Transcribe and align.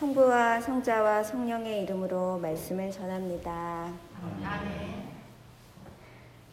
성부와 0.00 0.62
성자와 0.62 1.22
성령의 1.22 1.82
이름으로 1.82 2.38
말씀을 2.38 2.90
전합니다. 2.90 3.92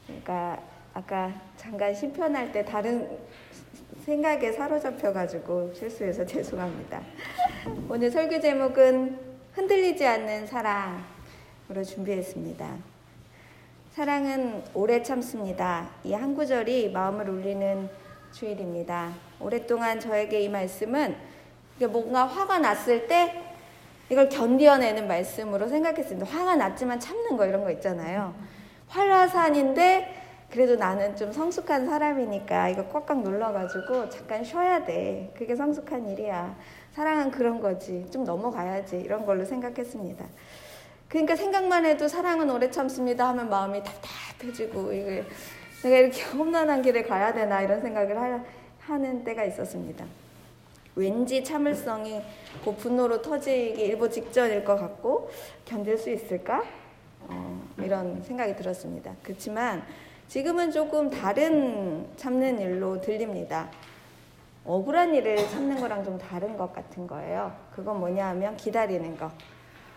그러니까 0.05 0.62
아까 0.94 1.31
잠깐 1.55 1.96
심편할 1.96 2.52
때 2.52 2.65
다른 2.65 3.10
생각에 4.05 4.52
사로잡혀가지고 4.52 5.73
실수해서 5.73 6.25
죄송합니다. 6.28 7.02
오늘 7.88 8.12
설교 8.12 8.42
제목은 8.42 9.18
흔들리지 9.54 10.06
않는 10.06 10.46
사랑으로 10.46 11.86
준비했습니다. 11.86 12.76
사랑은 13.92 14.62
오래 14.74 15.02
참습니다. 15.02 15.90
이 16.04 16.12
한 16.12 16.36
구절이 16.36 16.91
마음을 16.91 17.30
울리는 17.30 17.90
주일입니다. 18.34 19.14
오랫동안 19.40 20.02
저에게 20.02 20.41
이 20.41 20.50
말씀은 20.50 21.37
뭔가 21.85 22.25
화가 22.25 22.59
났을 22.59 23.07
때 23.07 23.44
이걸 24.09 24.30
견디어내는 24.30 25.08
말씀으로 25.08 25.68
생각했습니다. 25.68 26.26
화가 26.26 26.55
났지만 26.55 26.99
참는 26.99 27.38
거 27.38 27.45
이런 27.45 27.63
거 27.63 27.72
있잖아요. 27.72 28.34
활화산인데 28.88 30.23
그래도 30.49 30.76
나는 30.76 31.16
좀 31.16 31.32
성숙한 31.32 31.85
사람이니까 31.85 32.70
이거 32.70 32.88
꽉꽉 32.88 33.21
눌러가지고 33.21 34.09
잠깐 34.09 34.44
쉬어야 34.44 34.85
돼. 34.85 35.32
그게 35.38 35.55
성숙한 35.55 36.08
일이야. 36.09 36.55
사랑은 36.94 37.32
그런 37.32 37.59
거지. 37.59 38.07
좀 38.12 38.23
넘어가야지. 38.23 38.98
이런 38.98 39.26
걸로 39.26 39.44
생각했습니다. 39.44 40.26
그러니까 41.09 41.35
생각만 41.35 41.85
해도 41.85 42.07
사랑은 42.07 42.49
오래 42.49 42.70
참습니다 42.70 43.27
하면 43.30 43.49
마음이 43.49 43.82
답답해지고 43.84 44.94
이게 44.94 45.26
내가 45.84 45.98
이렇게 45.98 46.23
험난한 46.32 46.82
길을 46.82 47.04
가야 47.04 47.34
되나 47.34 47.62
이런 47.62 47.82
생각을 47.82 48.18
하, 48.18 48.44
하는 48.80 49.23
때가 49.23 49.44
있었습니다. 49.44 50.05
왠지 50.98 51.44
참을성이 51.44 52.22
그 52.66 52.76
분노로 52.76 53.22
터지기 53.22 53.80
일보 53.80 54.10
직전일 54.10 54.66
것 54.66 54.78
같고 54.78 55.30
견딜 55.63 55.96
수 55.96 56.10
있을까? 56.10 56.63
어, 57.21 57.62
이런 57.77 58.21
생각이 58.24 58.55
들었습니다. 58.55 59.13
그렇지만 59.21 59.84
지금은 60.27 60.71
조금 60.71 61.10
다른 61.12 62.08
참는 62.18 62.60
일로 62.60 62.99
들립니다. 62.99 63.70
억울한 64.66 65.13
일을 65.13 65.47
참는 65.49 65.80
거랑 65.80 66.03
좀 66.03 66.17
다른 66.17 66.58
것 66.58 66.73
같은 66.73 67.05
거예요. 67.05 67.55
그건 67.73 67.99
뭐냐 67.99 68.30
하면 68.30 68.58
기다리는 68.58 69.16
거. 69.17 69.31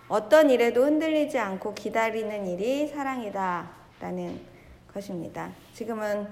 어떤 0.06 0.50
일에도 0.50 0.84
흔들리지 0.84 1.39
않고 1.39 1.74
기다리는 1.74 2.46
일이 2.46 2.86
사랑이다. 2.86 3.70
라는 4.00 4.39
것입니다. 4.92 5.50
지금은 5.72 6.28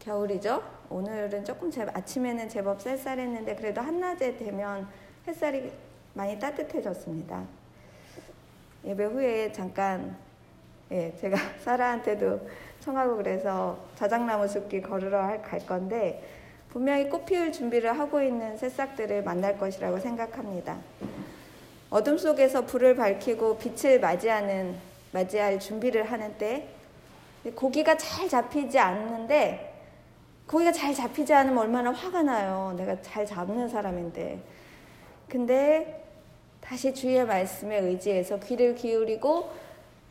겨울이죠? 0.00 0.62
오늘은 0.88 1.44
조금 1.44 1.70
제, 1.70 1.82
아침에는 1.82 2.48
제법 2.48 2.80
쌀쌀했는데 2.80 3.54
그래도 3.54 3.80
한낮에 3.80 4.36
되면 4.36 4.88
햇살이 5.26 5.70
많이 6.14 6.38
따뜻해졌습니다. 6.38 7.44
예배 8.84 9.04
후에 9.04 9.52
잠깐 9.52 10.16
예, 10.90 11.14
제가 11.20 11.36
사라한테도 11.62 12.48
청하고 12.80 13.16
그래서 13.16 13.78
자작나무 13.94 14.48
숲길 14.48 14.82
걸으러 14.82 15.40
갈 15.42 15.60
건데 15.66 16.24
분명히 16.70 17.08
꽃 17.08 17.26
피울 17.26 17.52
준비를 17.52 17.98
하고 17.98 18.22
있는 18.22 18.56
새싹들을 18.56 19.22
만날 19.22 19.58
것이라고 19.58 19.98
생각합니다. 20.00 20.78
어둠 21.90 22.16
속에서 22.16 22.64
불을 22.64 22.94
밝히고 22.96 23.58
빛을 23.58 24.00
맞이하는 24.00 24.76
맞이할 25.12 25.60
준비를 25.60 26.10
하는 26.10 26.38
때 26.38 26.68
고기가 27.54 27.96
잘 27.96 28.28
잡히지 28.28 28.78
않는데 28.78 29.69
고기가 30.50 30.72
잘 30.72 30.92
잡히지 30.92 31.32
않으면 31.32 31.58
얼마나 31.58 31.92
화가 31.92 32.24
나요. 32.24 32.74
내가 32.76 33.00
잘 33.02 33.24
잡는 33.24 33.68
사람인데. 33.68 34.40
근데 35.28 36.04
다시 36.60 36.92
주의 36.92 37.24
말씀에 37.24 37.78
의지해서 37.78 38.40
귀를 38.40 38.74
기울이고 38.74 39.48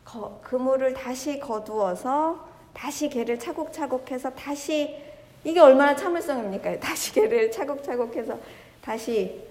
거, 0.05 0.39
그물을 0.41 0.93
다시 0.93 1.41
거두어서 1.41 2.47
다시 2.73 3.09
개를 3.09 3.37
차곡차곡 3.37 4.09
해서 4.11 4.29
다시 4.29 4.95
이게 5.43 5.59
얼마나 5.59 5.93
참을성입니까? 5.93 6.79
다시 6.79 7.11
개를 7.11 7.51
차곡차곡 7.51 8.15
해서 8.15 8.39
다시 8.81 9.43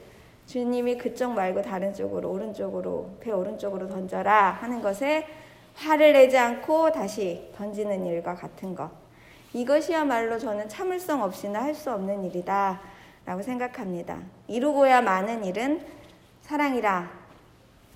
주님이 0.46 0.96
그쪽 0.96 1.34
말고 1.34 1.60
다른 1.60 1.92
쪽으로 1.92 2.30
오른쪽으로 2.30 3.10
배 3.20 3.30
오른쪽으로 3.30 3.88
던져라 3.88 4.52
하는 4.52 4.80
것에 4.80 5.26
화를 5.74 6.14
내지 6.14 6.38
않고 6.38 6.92
다시 6.92 7.46
던지는 7.54 8.06
일과 8.06 8.34
같은 8.34 8.74
것. 8.74 9.07
이것이야말로 9.52 10.38
저는 10.38 10.68
참을성 10.68 11.22
없이는 11.22 11.60
할 11.60 11.74
수 11.74 11.92
없는 11.92 12.24
일이다 12.24 12.80
라고 13.24 13.42
생각합니다. 13.42 14.18
이루고야 14.46 15.02
많은 15.02 15.44
일은 15.44 15.84
사랑이라 16.42 17.10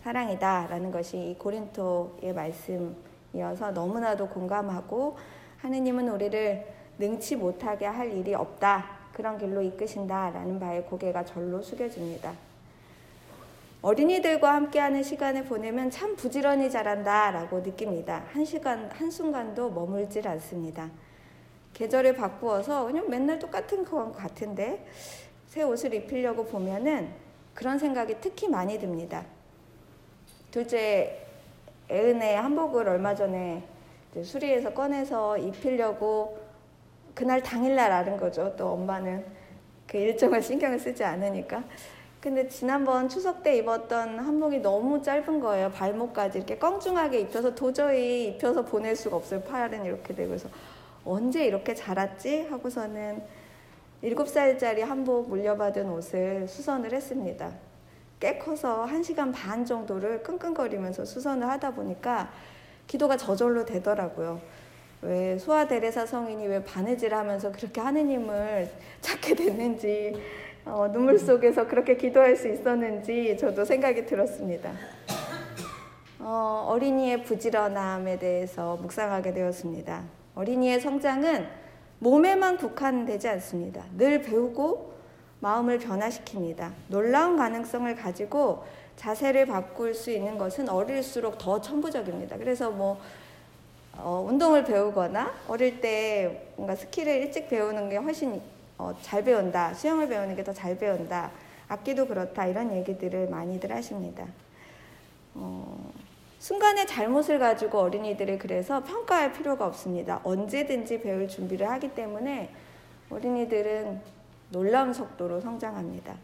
사랑이다 0.04 0.66
라는 0.68 0.90
것이 0.90 1.16
이 1.16 1.38
고린토의 1.38 2.32
말씀이어서 2.34 3.70
너무나도 3.72 4.28
공감하고 4.28 5.16
하느님은 5.58 6.08
우리를 6.08 6.66
능치 6.98 7.36
못하게 7.36 7.86
할 7.86 8.12
일이 8.12 8.34
없다 8.34 8.84
그런 9.12 9.38
길로 9.38 9.62
이끄신다 9.62 10.30
라는 10.30 10.58
바에 10.58 10.82
고개가 10.82 11.24
절로 11.24 11.62
숙여집니다. 11.62 12.32
어린이들과 13.80 14.54
함께하는 14.54 15.02
시간을 15.02 15.44
보내면 15.44 15.90
참 15.90 16.14
부지런히 16.14 16.70
자란다 16.70 17.32
라고 17.32 17.60
느낍니다. 17.60 18.24
한 18.32 18.44
시간, 18.44 18.90
한순간도 18.92 19.70
머물질 19.70 20.28
않습니다. 20.28 20.88
계절을 21.74 22.14
바꾸어서 22.14 22.84
그냥 22.84 23.08
맨날 23.08 23.38
똑같은 23.38 23.84
것 23.84 24.12
같은데 24.12 24.86
새 25.48 25.62
옷을 25.62 25.92
입히려고 25.94 26.44
보면은 26.44 27.10
그런 27.54 27.78
생각이 27.78 28.16
특히 28.20 28.48
많이 28.48 28.78
듭니다. 28.78 29.24
둘째 30.50 31.26
애은의 31.90 32.36
한복을 32.36 32.88
얼마 32.88 33.14
전에 33.14 33.62
수리에서 34.22 34.72
꺼내서 34.72 35.38
입히려고 35.38 36.38
그날 37.14 37.42
당일날 37.42 37.90
아는 37.90 38.16
거죠. 38.16 38.54
또 38.56 38.72
엄마는 38.72 39.24
그 39.86 39.98
일정을 39.98 40.42
신경을 40.42 40.78
쓰지 40.78 41.04
않으니까. 41.04 41.62
근데 42.20 42.46
지난번 42.46 43.08
추석 43.08 43.42
때 43.42 43.56
입었던 43.56 44.18
한복이 44.18 44.60
너무 44.60 45.02
짧은 45.02 45.40
거예요. 45.40 45.70
발목까지 45.72 46.38
이렇게 46.38 46.56
껑충하게 46.56 47.20
입혀서 47.20 47.54
도저히 47.54 48.28
입혀서 48.28 48.64
보낼 48.64 48.94
수가 48.94 49.16
없어요. 49.16 49.40
팔은 49.42 49.84
이렇게 49.84 50.14
되고 50.14 50.28
그래서 50.28 50.48
언제 51.04 51.44
이렇게 51.44 51.74
자랐지? 51.74 52.42
하고서는 52.50 53.22
7살짜리 54.02 54.80
한복 54.80 55.28
물려받은 55.28 55.88
옷을 55.90 56.48
수선을 56.48 56.92
했습니다. 56.92 57.52
꽤 58.18 58.38
커서 58.38 58.86
1시간 58.86 59.32
반 59.34 59.64
정도를 59.64 60.22
끙끙거리면서 60.22 61.04
수선을 61.04 61.48
하다 61.48 61.72
보니까 61.72 62.30
기도가 62.86 63.16
저절로 63.16 63.64
되더라고요. 63.64 64.40
왜 65.02 65.36
소아 65.38 65.66
대레사 65.66 66.06
성인이 66.06 66.46
왜 66.46 66.62
바느질 66.62 67.14
하면서 67.14 67.50
그렇게 67.50 67.80
하느님을 67.80 68.70
찾게 69.00 69.34
됐는지 69.34 70.14
어, 70.64 70.88
눈물 70.92 71.18
속에서 71.18 71.66
그렇게 71.66 71.96
기도할 71.96 72.36
수 72.36 72.46
있었는지 72.46 73.36
저도 73.36 73.64
생각이 73.64 74.06
들었습니다. 74.06 74.72
어, 76.20 76.66
어린이의 76.68 77.24
부지런함에 77.24 78.20
대해서 78.20 78.76
묵상하게 78.76 79.32
되었습니다. 79.32 80.21
어린이의 80.34 80.80
성장은 80.80 81.46
몸에만 81.98 82.56
국한되지 82.56 83.28
않습니다. 83.28 83.84
늘 83.96 84.22
배우고 84.22 84.92
마음을 85.40 85.78
변화시킵니다. 85.78 86.70
놀라운 86.88 87.36
가능성을 87.36 87.94
가지고 87.96 88.64
자세를 88.96 89.46
바꿀 89.46 89.94
수 89.94 90.10
있는 90.10 90.38
것은 90.38 90.68
어릴수록 90.68 91.38
더 91.38 91.60
천부적입니다. 91.60 92.36
그래서 92.38 92.70
뭐 92.70 93.00
어, 93.96 94.24
운동을 94.28 94.64
배우거나 94.64 95.32
어릴 95.48 95.80
때 95.80 96.48
뭔가 96.56 96.74
스킬을 96.76 97.08
일찍 97.22 97.48
배우는 97.48 97.88
게 97.90 97.96
훨씬 97.96 98.40
어, 98.78 98.94
잘 99.02 99.22
배운다. 99.22 99.74
수영을 99.74 100.08
배우는 100.08 100.34
게 100.36 100.42
더 100.42 100.52
잘 100.52 100.78
배운다. 100.78 101.30
악기도 101.68 102.06
그렇다. 102.06 102.46
이런 102.46 102.72
얘기들을 102.72 103.28
많이들 103.28 103.70
하십니다. 103.72 104.26
어, 105.34 105.90
순간의 106.42 106.88
잘못을 106.88 107.38
가지고 107.38 107.78
어린이들을 107.78 108.36
그래서 108.36 108.82
평가할 108.82 109.32
필요가 109.32 109.64
없습니다. 109.64 110.20
언제든지 110.24 111.00
배울 111.00 111.28
준비를 111.28 111.70
하기 111.70 111.94
때문에 111.94 112.50
어린이들은 113.10 114.00
놀라운 114.50 114.92
속도로 114.92 115.40
성장합니다. 115.40 116.16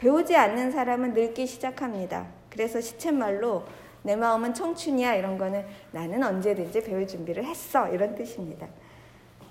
배우지 0.00 0.34
않는 0.34 0.72
사람은 0.72 1.14
늙기 1.14 1.46
시작합니다. 1.46 2.26
그래서 2.50 2.80
시쳇말로 2.80 3.62
내 4.02 4.16
마음은 4.16 4.52
청춘이야 4.52 5.14
이런 5.14 5.38
거는 5.38 5.64
나는 5.92 6.24
언제든지 6.24 6.82
배울 6.82 7.06
준비를 7.06 7.44
했어 7.44 7.88
이런 7.88 8.16
뜻입니다. 8.16 8.66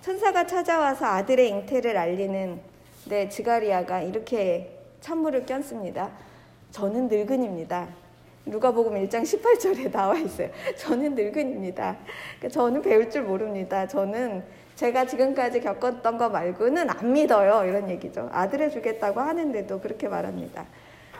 천사가 0.01 0.45
찾아와서 0.45 1.05
아들의 1.05 1.47
잉태를 1.47 1.95
알리는 1.95 2.59
네, 3.05 3.29
지가리아가 3.29 4.01
이렇게 4.01 4.77
찬물을 4.99 5.45
꼈습니다. 5.45 6.11
저는 6.71 7.07
늙은입니다. 7.07 8.10
누가복음 8.45 8.93
1장 9.05 9.21
18절에 9.21 9.91
나와 9.91 10.17
있어요. 10.17 10.49
저는 10.77 11.15
늙은입니다. 11.15 11.97
그러니까 12.39 12.49
저는 12.49 12.81
배울 12.81 13.09
줄 13.09 13.23
모릅니다. 13.23 13.87
저는 13.87 14.43
제가 14.75 15.05
지금까지 15.05 15.61
겪었던 15.61 16.17
거 16.17 16.29
말고는 16.29 16.89
안 16.89 17.13
믿어요. 17.13 17.69
이런 17.69 17.89
얘기죠. 17.89 18.29
아들을 18.31 18.71
주겠다고 18.71 19.19
하는데도 19.19 19.79
그렇게 19.79 20.07
말합니다. 20.07 20.65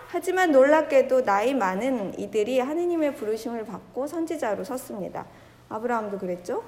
하지만 0.08 0.52
놀랍게도 0.52 1.24
나이 1.24 1.54
많은 1.54 2.20
이들이 2.20 2.60
하느님의 2.60 3.16
부르심을 3.16 3.66
받고 3.66 4.08
선지자로 4.08 4.64
섰습니다. 4.64 5.26
아브라함도 5.70 6.18
그랬죠? 6.18 6.64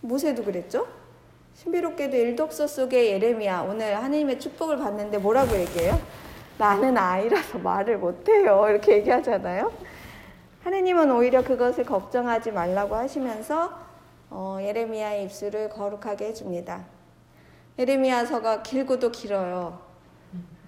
모세도 0.00 0.44
그랬죠? 0.44 0.88
신비롭게도 1.54 2.16
일독서 2.16 2.66
속의 2.66 3.12
예레미야 3.12 3.60
오늘 3.60 3.96
하느님의 4.02 4.40
축복을 4.40 4.78
받는데 4.78 5.18
뭐라고 5.18 5.56
얘기해요? 5.56 6.00
나는 6.60 6.98
아이라서 6.98 7.56
말을 7.56 7.96
못해요. 7.96 8.66
이렇게 8.68 8.96
얘기하잖아요. 8.98 9.72
하느님은 10.62 11.10
오히려 11.10 11.42
그것을 11.42 11.84
걱정하지 11.84 12.52
말라고 12.52 12.96
하시면서 12.96 13.72
어, 14.28 14.58
예레미야의 14.60 15.24
입술을 15.24 15.70
거룩하게 15.70 16.26
해줍니다. 16.26 16.84
예레미야서가 17.78 18.60
길고도 18.60 19.10
길어요. 19.10 19.80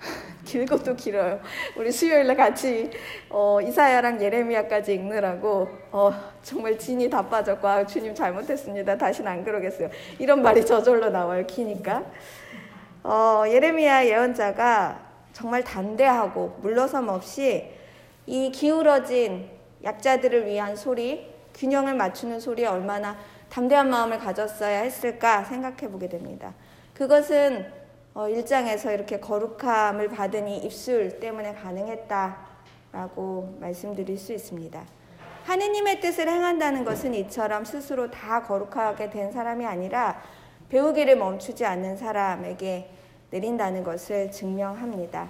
길고도 0.46 0.96
길어요. 0.96 1.40
우리 1.76 1.92
수요일에 1.92 2.36
같이 2.36 2.90
어, 3.28 3.60
이사야랑 3.60 4.22
예레미야까지 4.22 4.94
읽느라고 4.94 5.68
어, 5.90 6.10
정말 6.42 6.78
진이 6.78 7.10
다 7.10 7.28
빠졌고 7.28 7.68
아, 7.68 7.84
주님 7.84 8.14
잘못했습니다. 8.14 8.96
다시는 8.96 9.30
안 9.30 9.44
그러겠어요. 9.44 9.90
이런 10.18 10.40
말이 10.40 10.64
저절로 10.64 11.10
나와요. 11.10 11.46
기니까. 11.46 12.02
어, 13.04 13.44
예레미야 13.46 14.06
예언자가 14.06 15.11
정말 15.32 15.64
단대하고 15.64 16.58
물러섬 16.62 17.08
없이 17.08 17.72
이 18.26 18.50
기울어진 18.50 19.48
약자들을 19.82 20.46
위한 20.46 20.76
소리, 20.76 21.30
균형을 21.54 21.94
맞추는 21.94 22.40
소리에 22.40 22.66
얼마나 22.66 23.16
담대한 23.48 23.90
마음을 23.90 24.18
가졌어야 24.18 24.82
했을까 24.82 25.44
생각해 25.44 25.90
보게 25.90 26.08
됩니다. 26.08 26.54
그것은 26.94 27.66
어, 28.14 28.28
일장에서 28.28 28.92
이렇게 28.92 29.20
거룩함을 29.20 30.08
받은 30.08 30.46
이 30.46 30.58
입술 30.58 31.18
때문에 31.18 31.54
가능했다라고 31.54 33.58
말씀드릴 33.60 34.18
수 34.18 34.32
있습니다. 34.32 34.82
하느님의 35.44 36.00
뜻을 36.00 36.28
행한다는 36.28 36.84
것은 36.84 37.14
이처럼 37.14 37.64
스스로 37.64 38.10
다 38.10 38.42
거룩하게 38.42 39.10
된 39.10 39.32
사람이 39.32 39.66
아니라 39.66 40.22
배우기를 40.68 41.16
멈추지 41.16 41.64
않는 41.64 41.96
사람에게 41.96 42.90
내린다는 43.32 43.82
것을 43.82 44.30
증명합니다. 44.30 45.28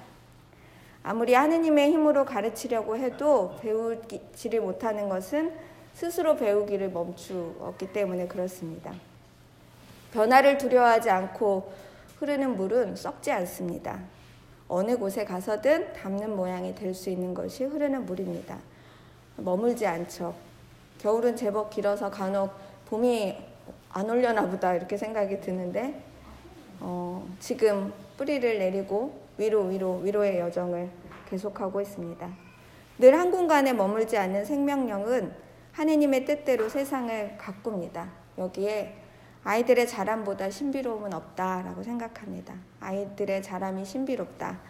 아무리 1.05 1.35
하느님의 1.35 1.93
힘으로 1.93 2.25
가르치려고 2.25 2.97
해도 2.97 3.57
배우지를 3.61 4.61
못하는 4.61 5.09
것은 5.09 5.53
스스로 5.95 6.37
배우기를 6.37 6.91
멈추었기 6.91 7.93
때문에 7.93 8.27
그렇습니다. 8.27 8.93
변화를 10.13 10.59
두려워하지 10.59 11.11
않고 11.11 11.73
흐르는 12.19 12.57
물은 12.57 12.97
썩지 12.97 13.31
않습니다. 13.33 14.01
어느 14.69 14.97
곳에 14.97 15.25
가서든 15.25 15.93
담는 15.93 16.37
모양이 16.37 16.75
될 16.75 16.95
수 16.95 17.11
있는 17.11 17.35
것이 17.35 17.65
흐르는 17.65 18.07
물입니다. 18.07 18.59
머물지 19.37 19.87
않죠. 19.87 20.35
겨울은 20.99 21.37
제법 21.37 21.71
길어서 21.71 22.11
간혹 22.11 22.51
봄이 22.87 23.37
안 23.91 24.11
올려나 24.11 24.47
보다 24.47 24.75
이렇게 24.75 24.97
생각이 24.97 25.41
드는데 25.41 26.12
어, 26.85 27.25
지금 27.39 27.93
뿌리를 28.17 28.59
내리고 28.59 29.21
위로 29.39 29.67
위로 29.67 29.99
위로의 29.99 30.41
여정을 30.41 30.91
계속하고 31.29 31.81
있습니다. 31.81 32.29
늘 32.99 33.15
한 33.15 33.31
공간에 33.31 33.73
머물지 33.73 34.19
않는 34.19 34.45
생명력은 34.45 35.33
하느님의 35.73 36.25
뜻대로 36.25 36.69
세상을 36.69 37.39
가꿉니다. 37.39 38.11
여기에 38.37 38.97
아이들의 39.45 39.89
자람보다 39.89 40.51
신비로움은 40.51 41.15
없다라고 41.15 41.83
생각합니다. 41.83 42.55
아이들의 42.81 43.43
자람이 43.43 43.85
신비롭다. 43.85 44.61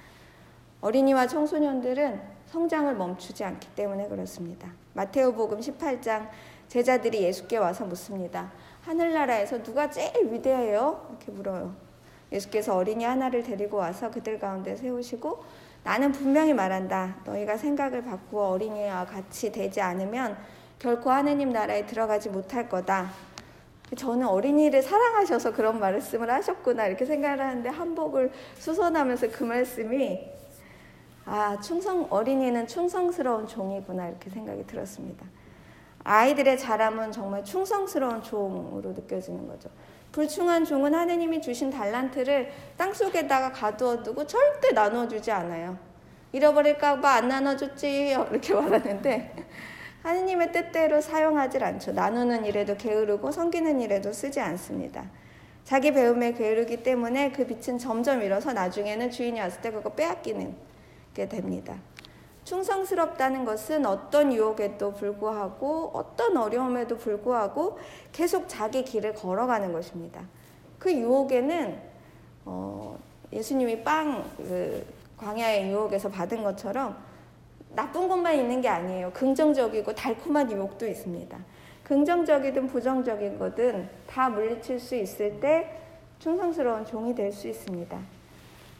어린이와 0.80 1.26
청소년들은 1.26 2.20
성장을 2.46 2.94
멈추지 2.94 3.44
않기 3.44 3.68
때문에 3.74 4.08
그렇습니다. 4.08 4.70
마테오복음 4.94 5.60
18장 5.60 6.28
제자들이 6.68 7.22
예수께 7.22 7.56
와서 7.56 7.84
묻습니다. 7.84 8.52
하늘나라에서 8.82 9.62
누가 9.62 9.90
제일 9.90 10.32
위대해요? 10.32 11.06
이렇게 11.10 11.32
물어요. 11.32 11.91
예수께서 12.32 12.76
어린이 12.76 13.04
하나를 13.04 13.42
데리고 13.42 13.76
와서 13.76 14.10
그들 14.10 14.38
가운데 14.38 14.74
세우시고 14.74 15.44
나는 15.84 16.12
분명히 16.12 16.54
말한다. 16.54 17.16
너희가 17.24 17.56
생각을 17.56 18.04
바꾸어 18.04 18.50
어린이와 18.50 19.04
같이 19.04 19.52
되지 19.52 19.80
않으면 19.80 20.36
결코 20.78 21.10
하느님 21.10 21.50
나라에 21.50 21.86
들어가지 21.86 22.28
못할 22.28 22.68
거다. 22.68 23.10
저는 23.96 24.26
어린이를 24.26 24.80
사랑하셔서 24.82 25.52
그런 25.52 25.78
말씀을 25.78 26.30
하셨구나 26.30 26.86
이렇게 26.86 27.04
생각을 27.04 27.40
하는데 27.40 27.68
한복을 27.68 28.32
수선하면서 28.58 29.30
그 29.32 29.44
말씀이 29.44 30.30
아 31.24 31.60
충성 31.60 32.06
어린이는 32.08 32.66
충성스러운 32.66 33.46
종이구나 33.46 34.08
이렇게 34.08 34.30
생각이 34.30 34.66
들었습니다. 34.66 35.26
아이들의 36.04 36.58
자람은 36.58 37.12
정말 37.12 37.44
충성스러운 37.44 38.22
종으로 38.22 38.92
느껴지는 38.92 39.46
거죠. 39.46 39.68
불충한 40.12 40.64
종은 40.66 40.94
하느님이 40.94 41.40
주신 41.40 41.70
달란트를 41.70 42.52
땅 42.76 42.92
속에다가 42.92 43.52
가두어 43.52 44.02
두고 44.02 44.26
절대 44.26 44.72
나눠주지 44.72 45.32
않아요. 45.32 45.78
잃어버릴까봐 46.32 47.10
안 47.10 47.28
나눠줬지 47.28 48.10
이렇게 48.10 48.54
말하는데 48.54 49.34
하느님의 50.02 50.52
뜻대로 50.52 51.00
사용하질 51.00 51.64
않죠. 51.64 51.92
나누는 51.92 52.44
일에도 52.44 52.76
게으르고 52.76 53.30
섬기는 53.30 53.80
일에도 53.80 54.12
쓰지 54.12 54.40
않습니다. 54.40 55.04
자기 55.64 55.92
배움에 55.92 56.32
게으르기 56.32 56.82
때문에 56.82 57.32
그 57.32 57.46
빛은 57.46 57.78
점점 57.78 58.22
잃어서 58.22 58.52
나중에는 58.52 59.10
주인이 59.10 59.38
왔을 59.40 59.60
때 59.60 59.70
그거 59.70 59.90
빼앗기는 59.90 60.54
게 61.14 61.28
됩니다. 61.28 61.76
충성스럽다는 62.44 63.44
것은 63.44 63.86
어떤 63.86 64.32
유혹에도 64.32 64.92
불구하고 64.92 65.90
어떤 65.94 66.36
어려움에도 66.36 66.96
불구하고 66.96 67.78
계속 68.10 68.48
자기 68.48 68.84
길을 68.84 69.14
걸어가는 69.14 69.72
것입니다. 69.72 70.22
그 70.78 70.92
유혹에는 70.92 71.78
어, 72.44 72.98
예수님이 73.32 73.82
빵 73.82 74.24
그 74.36 74.84
광야의 75.16 75.70
유혹에서 75.70 76.08
받은 76.08 76.42
것처럼 76.42 76.96
나쁜 77.74 78.08
것만 78.08 78.34
있는 78.34 78.60
게 78.60 78.68
아니에요. 78.68 79.12
긍정적이고 79.12 79.94
달콤한 79.94 80.50
유혹도 80.50 80.86
있습니다. 80.86 81.38
긍정적이든 81.84 82.66
부정적인 82.66 83.38
거든 83.38 83.88
다 84.06 84.28
물리칠 84.28 84.80
수 84.80 84.96
있을 84.96 85.38
때 85.40 85.78
충성스러운 86.18 86.84
종이 86.86 87.14
될 87.14 87.32
수 87.32 87.48
있습니다. 87.48 87.98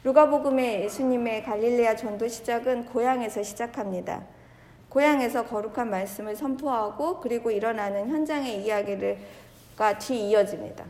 루가복음의 0.03 0.83
예수님의 0.83 1.43
갈릴레아 1.43 1.95
전도 1.95 2.27
시작은 2.27 2.87
고향에서 2.87 3.41
시작합니다. 3.41 4.21
고향에서 4.89 5.45
거룩한 5.45 5.89
말씀을 5.89 6.35
선포하고 6.35 7.21
그리고 7.21 7.49
일어나는 7.49 8.09
현장의 8.09 8.65
이야기가 8.65 9.97
뒤 9.99 10.27
이어집니다. 10.27 10.83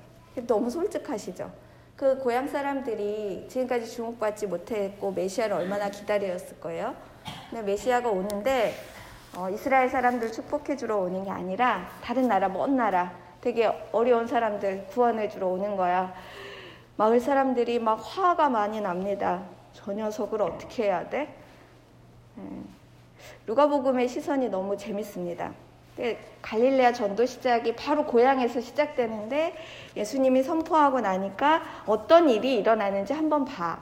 너무 0.47 0.67
솔직하시죠? 0.67 1.51
그 1.95 2.17
고향 2.17 2.47
사람들이 2.47 3.45
지금까지 3.49 3.85
주목받지 3.91 4.47
못했고 4.47 5.11
메시아를 5.11 5.57
얼마나 5.57 5.91
기다렸을 5.91 6.59
거예요. 6.59 6.95
근데 7.51 7.63
메시아가 7.63 8.09
오는데 8.09 8.73
어, 9.37 9.47
이스라엘 9.51 9.89
사람들 9.89 10.31
축복해 10.31 10.75
주러 10.75 10.97
오는 10.97 11.23
게 11.23 11.29
아니라 11.29 11.87
다른 12.03 12.27
나라 12.27 12.49
먼 12.49 12.75
나라 12.75 13.13
되게 13.41 13.67
어려운 13.91 14.25
사람들 14.25 14.87
구원해 14.87 15.29
주러 15.29 15.49
오는 15.49 15.75
거야. 15.77 16.15
마을 16.97 17.19
사람들이 17.19 17.79
막 17.79 17.95
화가 17.95 18.49
많이 18.49 18.81
납니다. 18.81 19.43
저 19.73 19.91
녀석을 19.91 20.41
어떻게 20.41 20.83
해야 20.83 21.09
돼? 21.09 21.33
네. 22.35 22.43
누가복음의 23.47 24.07
시선이 24.07 24.49
너무 24.49 24.77
재밌습니다. 24.77 25.51
갈릴레아 26.41 26.93
전도 26.93 27.25
시작이 27.25 27.75
바로 27.75 28.05
고향에서 28.05 28.61
시작되는데 28.61 29.55
예수님이 29.95 30.41
선포하고 30.41 31.01
나니까 31.01 31.61
어떤 31.85 32.29
일이 32.29 32.55
일어나는지 32.55 33.13
한번 33.13 33.45
봐. 33.45 33.79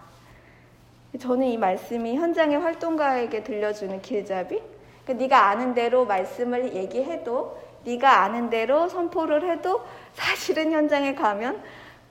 저는 1.19 1.47
이 1.47 1.57
말씀이 1.57 2.15
현장의 2.15 2.59
활동가에게 2.59 3.43
들려주는 3.43 4.01
길잡이. 4.01 4.61
그러니까 5.03 5.23
네가 5.23 5.49
아는 5.49 5.73
대로 5.73 6.05
말씀을 6.05 6.75
얘기해도 6.75 7.59
네가 7.83 8.23
아는 8.23 8.49
대로 8.49 8.87
선포를 8.87 9.49
해도 9.49 9.81
사실은 10.13 10.71
현장에 10.71 11.15
가면 11.15 11.61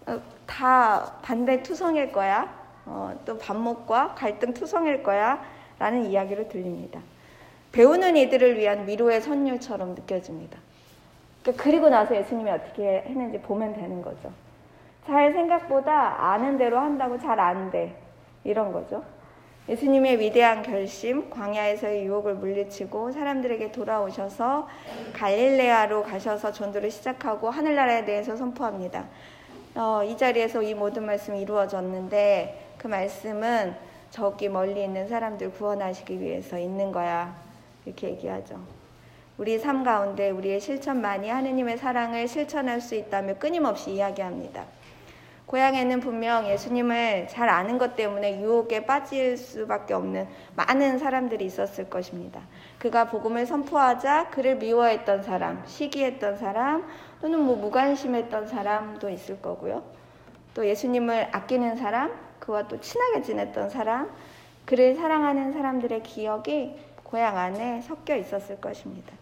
어, 0.06 0.20
다 0.50 1.12
반대 1.22 1.62
투성일 1.62 2.10
거야. 2.10 2.52
어, 2.84 3.16
또 3.24 3.38
반목과 3.38 4.14
갈등 4.16 4.52
투성일 4.52 5.02
거야. 5.02 5.40
라는 5.78 6.04
이야기를 6.04 6.48
들립니다. 6.48 7.00
배우는 7.72 8.16
이들을 8.16 8.58
위한 8.58 8.86
위로의 8.86 9.20
선율처럼 9.22 9.94
느껴집니다. 9.94 10.58
그러니까 11.42 11.62
그리고 11.62 11.88
나서 11.88 12.14
예수님이 12.16 12.50
어떻게 12.50 13.04
했는지 13.06 13.38
보면 13.40 13.74
되는 13.74 14.02
거죠. 14.02 14.30
잘 15.06 15.32
생각보다 15.32 16.32
아는 16.32 16.58
대로 16.58 16.78
한다고 16.78 17.18
잘 17.18 17.38
안 17.38 17.70
돼. 17.70 17.96
이런 18.42 18.72
거죠. 18.72 19.02
예수님의 19.68 20.18
위대한 20.18 20.62
결심, 20.62 21.30
광야에서의 21.30 22.04
유혹을 22.06 22.34
물리치고 22.34 23.12
사람들에게 23.12 23.70
돌아오셔서 23.70 24.68
갈릴레아로 25.12 26.02
가셔서 26.02 26.50
전도를 26.50 26.90
시작하고 26.90 27.50
하늘나라에 27.50 28.04
대해서 28.04 28.36
선포합니다. 28.36 29.04
어, 29.74 30.02
이 30.04 30.16
자리에서 30.16 30.62
이 30.62 30.74
모든 30.74 31.06
말씀이 31.06 31.40
이루어졌는데 31.40 32.74
그 32.78 32.86
말씀은 32.88 33.74
저기 34.10 34.48
멀리 34.48 34.82
있는 34.82 35.08
사람들 35.08 35.52
구원하시기 35.52 36.20
위해서 36.20 36.58
있는 36.58 36.90
거야. 36.90 37.36
이렇게 37.84 38.08
얘기하죠. 38.10 38.58
우리 39.38 39.58
삶 39.58 39.84
가운데 39.84 40.30
우리의 40.30 40.60
실천만이 40.60 41.28
하느님의 41.28 41.78
사랑을 41.78 42.28
실천할 42.28 42.80
수 42.80 42.94
있다며 42.94 43.34
끊임없이 43.34 43.92
이야기합니다. 43.92 44.66
고향에는 45.50 45.98
분명 45.98 46.46
예수님을 46.46 47.26
잘 47.26 47.48
아는 47.48 47.76
것 47.76 47.96
때문에 47.96 48.40
유혹에 48.40 48.86
빠질 48.86 49.36
수밖에 49.36 49.94
없는 49.94 50.28
많은 50.54 50.98
사람들이 50.98 51.44
있었을 51.44 51.90
것입니다. 51.90 52.40
그가 52.78 53.06
복음을 53.06 53.44
선포하자 53.46 54.30
그를 54.30 54.58
미워했던 54.58 55.24
사람, 55.24 55.60
시기했던 55.66 56.36
사람, 56.36 56.86
또는 57.20 57.40
뭐 57.40 57.56
무관심했던 57.56 58.46
사람도 58.46 59.10
있을 59.10 59.42
거고요. 59.42 59.82
또 60.54 60.64
예수님을 60.64 61.30
아끼는 61.32 61.74
사람, 61.74 62.12
그와 62.38 62.68
또 62.68 62.78
친하게 62.80 63.22
지냈던 63.22 63.70
사람, 63.70 64.08
그를 64.64 64.94
사랑하는 64.94 65.52
사람들의 65.52 66.04
기억이 66.04 66.76
고향 67.02 67.36
안에 67.36 67.80
섞여 67.80 68.14
있었을 68.14 68.60
것입니다. 68.60 69.12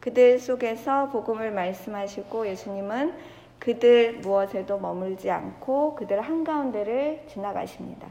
그들 0.00 0.40
속에서 0.40 1.08
복음을 1.10 1.52
말씀하시고 1.52 2.48
예수님은 2.48 3.35
그들 3.58 4.18
무엇에도 4.18 4.78
머물지 4.78 5.30
않고 5.30 5.94
그들 5.94 6.20
한가운데를 6.20 7.24
지나가십니다. 7.28 8.08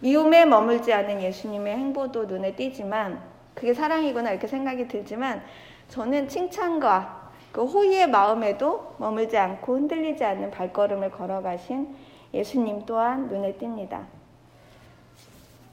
미움에 0.00 0.44
머물지 0.44 0.92
않은 0.92 1.22
예수님의 1.22 1.76
행보도 1.76 2.24
눈에 2.24 2.54
띄지만 2.56 3.22
그게 3.54 3.72
사랑이구나 3.72 4.32
이렇게 4.32 4.46
생각이 4.46 4.88
들지만 4.88 5.42
저는 5.88 6.28
칭찬과 6.28 7.30
그 7.52 7.64
호의의 7.64 8.08
마음에도 8.08 8.94
머물지 8.98 9.36
않고 9.36 9.74
흔들리지 9.74 10.24
않는 10.24 10.50
발걸음을 10.50 11.10
걸어가신 11.10 11.94
예수님 12.34 12.86
또한 12.86 13.28
눈에 13.28 13.54
띕니다. 13.54 14.06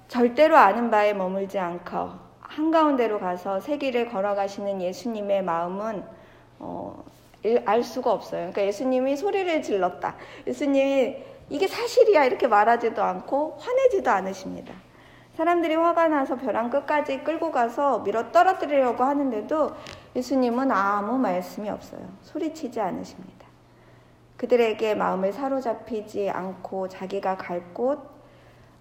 절대로 0.09 0.57
아는 0.57 0.91
바에 0.91 1.13
머물지 1.13 1.57
않고 1.57 2.09
한가운데로 2.41 3.19
가서 3.19 3.59
세기를 3.59 4.09
걸어가시는 4.09 4.81
예수님의 4.81 5.43
마음은 5.43 6.03
어, 6.59 7.03
알 7.65 7.83
수가 7.83 8.11
없어요. 8.11 8.51
그러니까 8.51 8.65
예수님이 8.65 9.15
소리를 9.15 9.61
질렀다. 9.61 10.15
예수님이 10.47 11.17
이게 11.49 11.67
사실이야 11.67 12.25
이렇게 12.25 12.47
말하지도 12.47 13.01
않고 13.01 13.57
화내지도 13.59 14.09
않으십니다. 14.11 14.73
사람들이 15.35 15.75
화가 15.75 16.09
나서 16.09 16.35
벼랑 16.35 16.69
끝까지 16.69 17.23
끌고 17.23 17.51
가서 17.51 17.99
밀어 17.99 18.31
떨어뜨리려고 18.31 19.05
하는데도 19.05 19.71
예수님은 20.15 20.69
아무 20.71 21.17
말씀이 21.17 21.69
없어요. 21.69 22.01
소리치지 22.23 22.81
않으십니다. 22.81 23.47
그들에게 24.35 24.95
마음을 24.95 25.31
사로잡히지 25.31 26.29
않고 26.29 26.89
자기가 26.89 27.37
갈곳 27.37 27.99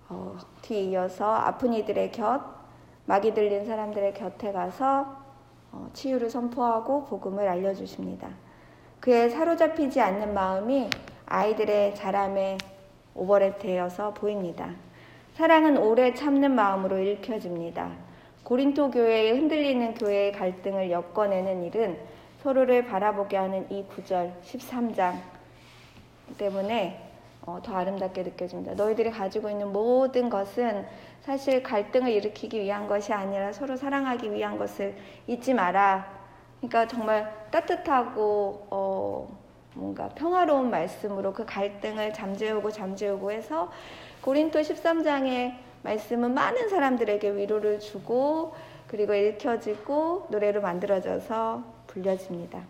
어, 0.08 0.36
뒤이어서 0.62 1.32
아픈 1.32 1.74
이들의 1.74 2.12
곁, 2.12 2.40
마귀 3.06 3.34
들린 3.34 3.66
사람들의 3.66 4.14
곁에 4.14 4.52
가서 4.52 5.16
어, 5.70 5.90
치유를 5.92 6.30
선포하고 6.30 7.04
복음을 7.04 7.46
알려주십니다. 7.46 8.28
그의 9.08 9.30
사로잡히지 9.30 10.02
않는 10.02 10.34
마음이 10.34 10.90
아이들의 11.24 11.94
자람에 11.94 12.58
오버랩 13.16 13.58
되어서 13.58 14.12
보입니다. 14.12 14.74
사랑은 15.32 15.78
오래 15.78 16.12
참는 16.12 16.54
마음으로 16.54 16.98
읽혀집니다. 16.98 17.90
고린토 18.42 18.90
교회의 18.90 19.32
흔들리는 19.32 19.94
교회의 19.94 20.32
갈등을 20.32 20.90
엮어내는 20.90 21.64
일은 21.64 21.98
서로를 22.42 22.84
바라보게 22.84 23.38
하는 23.38 23.66
이 23.72 23.82
구절 23.84 24.30
13장 24.44 25.14
때문에 26.36 27.02
어, 27.46 27.60
더 27.64 27.76
아름답게 27.76 28.24
느껴집니다. 28.24 28.74
너희들이 28.74 29.10
가지고 29.10 29.48
있는 29.48 29.72
모든 29.72 30.28
것은 30.28 30.84
사실 31.22 31.62
갈등을 31.62 32.12
일으키기 32.12 32.60
위한 32.60 32.86
것이 32.86 33.14
아니라 33.14 33.54
서로 33.54 33.74
사랑하기 33.74 34.34
위한 34.34 34.58
것을 34.58 34.94
잊지 35.26 35.54
마라. 35.54 36.17
그러니까 36.60 36.86
정말 36.86 37.48
따뜻하고 37.50 38.66
어, 38.70 39.38
뭔가 39.74 40.08
평화로운 40.08 40.70
말씀으로 40.70 41.32
그 41.32 41.44
갈등을 41.44 42.12
잠재우고 42.12 42.70
잠재우고 42.70 43.30
해서 43.30 43.70
고린토 44.22 44.60
13장의 44.60 45.54
말씀은 45.82 46.34
많은 46.34 46.68
사람들에게 46.68 47.36
위로를 47.36 47.78
주고 47.78 48.54
그리고 48.88 49.14
읽혀지고 49.14 50.26
노래로 50.30 50.60
만들어져서 50.60 51.62
불려집니다. 51.86 52.62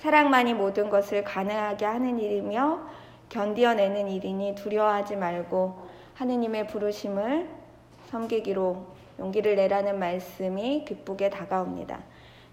사랑만이 0.00 0.54
모든 0.54 0.88
것을 0.88 1.24
가능하게 1.24 1.84
하는 1.84 2.18
일이며 2.18 2.80
견디어내는 3.28 4.08
일이니 4.08 4.54
두려워하지 4.54 5.16
말고 5.16 5.88
하느님의 6.14 6.68
부르심을 6.68 7.48
섬기기로 8.10 8.93
용기를 9.18 9.56
내라는 9.56 9.98
말씀이 9.98 10.84
기쁘게 10.84 11.30
다가옵니다. 11.30 12.00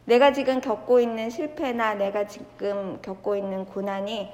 내가 0.06 0.34
지금 0.34 0.62
겪고 0.62 1.00
있는 1.00 1.30
실패나 1.30 1.96
내가 1.96 2.28
지금 2.28 3.00
겪고 3.02 3.36
있는 3.36 3.66
고난이 3.66 4.32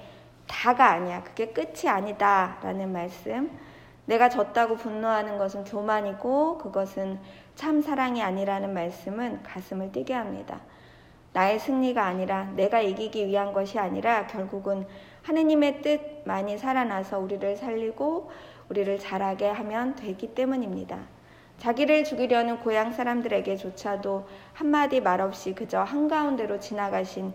다가 0.47 0.91
아니야. 0.91 1.23
그게 1.23 1.47
끝이 1.47 1.89
아니다. 1.89 2.57
라는 2.63 2.91
말씀. 2.91 3.51
내가 4.05 4.29
졌다고 4.29 4.77
분노하는 4.77 5.37
것은 5.37 5.65
교만이고 5.65 6.57
그것은 6.59 7.19
참 7.55 7.81
사랑이 7.81 8.23
아니라는 8.23 8.73
말씀은 8.73 9.43
가슴을 9.43 9.91
뛰게 9.91 10.13
합니다. 10.13 10.61
나의 11.33 11.59
승리가 11.59 12.03
아니라 12.03 12.45
내가 12.55 12.79
이기기 12.79 13.27
위한 13.27 13.51
것이 13.51 13.77
아니라 13.77 14.25
결국은 14.27 14.87
하느님의 15.23 15.81
뜻 15.81 16.01
많이 16.23 16.57
살아나서 16.57 17.19
우리를 17.19 17.57
살리고 17.57 18.31
우리를 18.69 18.97
자라게 18.97 19.49
하면 19.49 19.95
되기 19.95 20.33
때문입니다. 20.33 21.16
자기를 21.59 22.03
죽이려는 22.03 22.59
고향 22.59 22.93
사람들에게조차도 22.93 24.27
한마디 24.53 25.01
말 25.01 25.21
없이 25.21 25.53
그저 25.53 25.81
한가운데로 25.81 26.59
지나가신 26.59 27.33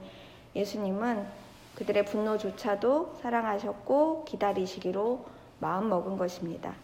예수님은 0.55 1.27
그들의 1.75 2.05
분노조차도 2.05 3.19
사랑하셨고 3.21 4.25
기다리시기로 4.25 5.25
마음 5.59 5.89
먹은 5.89 6.17
것입니다. 6.17 6.75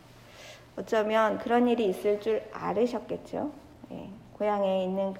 어쩌면 0.76 1.38
그런 1.38 1.68
일이 1.68 1.87
있을 1.87 2.21
줄 2.21 2.42
알으셨겠죠. 2.52 3.50
예, 3.92 4.09
고향에 4.35 4.85
있는 4.85 5.14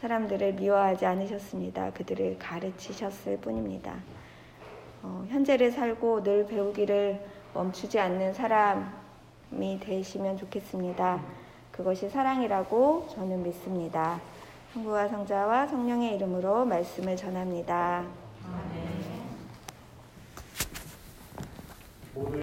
사람들을 0.00 0.54
미워하지 0.54 1.06
않으셨습니다. 1.06 1.92
그들을 1.92 2.38
가르치셨을 2.38 3.38
뿐입니다. 3.38 3.94
어, 5.02 5.24
현재를 5.28 5.70
살고 5.70 6.22
늘 6.22 6.46
배우기를 6.46 7.20
멈추지 7.54 7.98
않는 7.98 8.34
사람 8.34 9.05
이 9.52 9.78
되시면 9.80 10.36
좋겠습니다. 10.36 11.20
그것이 11.70 12.08
사랑이라고 12.08 13.08
저는 13.10 13.42
믿습니다. 13.42 14.20
성부와 14.72 15.08
성자와 15.08 15.66
성령의 15.68 16.14
이름으로 16.16 16.64
말씀을 16.64 17.16
전합니다. 17.16 18.25